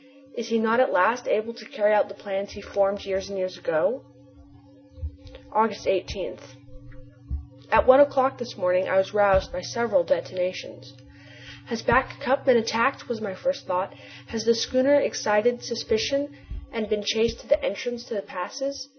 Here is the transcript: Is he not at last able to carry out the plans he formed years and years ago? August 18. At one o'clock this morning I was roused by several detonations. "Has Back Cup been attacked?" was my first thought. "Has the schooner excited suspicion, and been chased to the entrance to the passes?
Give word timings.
Is 0.35 0.47
he 0.47 0.57
not 0.57 0.79
at 0.79 0.91
last 0.91 1.27
able 1.27 1.53
to 1.53 1.65
carry 1.65 1.93
out 1.93 2.07
the 2.09 2.15
plans 2.15 2.51
he 2.53 2.61
formed 2.61 3.01
years 3.05 3.29
and 3.29 3.37
years 3.37 3.55
ago? 3.55 4.03
August 5.53 5.85
18. 5.85 6.37
At 7.71 7.85
one 7.85 7.99
o'clock 7.99 8.37
this 8.39 8.57
morning 8.57 8.87
I 8.87 8.97
was 8.97 9.13
roused 9.13 9.51
by 9.51 9.61
several 9.61 10.03
detonations. 10.03 10.91
"Has 11.67 11.83
Back 11.83 12.19
Cup 12.19 12.45
been 12.45 12.57
attacked?" 12.57 13.07
was 13.07 13.21
my 13.21 13.35
first 13.35 13.67
thought. 13.67 13.93
"Has 14.29 14.43
the 14.43 14.55
schooner 14.55 14.95
excited 14.99 15.63
suspicion, 15.63 16.35
and 16.73 16.89
been 16.89 17.03
chased 17.03 17.41
to 17.41 17.47
the 17.47 17.63
entrance 17.63 18.03
to 18.05 18.15
the 18.15 18.23
passes? 18.23 18.89